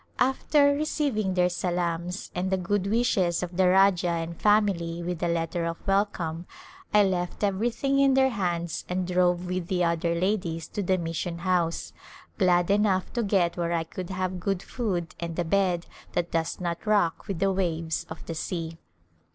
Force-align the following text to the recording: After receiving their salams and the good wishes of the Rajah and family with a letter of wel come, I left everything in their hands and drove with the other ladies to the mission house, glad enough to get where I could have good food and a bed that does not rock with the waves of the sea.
After 0.17 0.73
receiving 0.73 1.35
their 1.35 1.47
salams 1.47 2.31
and 2.33 2.49
the 2.49 2.57
good 2.57 2.87
wishes 2.87 3.43
of 3.43 3.55
the 3.55 3.67
Rajah 3.67 4.07
and 4.07 4.35
family 4.35 5.03
with 5.03 5.21
a 5.21 5.27
letter 5.27 5.63
of 5.65 5.77
wel 5.85 6.07
come, 6.07 6.47
I 6.91 7.03
left 7.03 7.43
everything 7.43 7.99
in 7.99 8.15
their 8.15 8.31
hands 8.31 8.83
and 8.89 9.05
drove 9.05 9.45
with 9.45 9.67
the 9.67 9.83
other 9.83 10.15
ladies 10.15 10.67
to 10.69 10.81
the 10.81 10.97
mission 10.97 11.37
house, 11.45 11.93
glad 12.39 12.71
enough 12.71 13.13
to 13.13 13.21
get 13.21 13.57
where 13.57 13.73
I 13.73 13.83
could 13.83 14.09
have 14.09 14.39
good 14.39 14.63
food 14.63 15.13
and 15.19 15.37
a 15.37 15.45
bed 15.45 15.85
that 16.13 16.31
does 16.31 16.59
not 16.59 16.87
rock 16.87 17.27
with 17.27 17.37
the 17.37 17.53
waves 17.53 18.07
of 18.09 18.25
the 18.25 18.33
sea. 18.33 18.79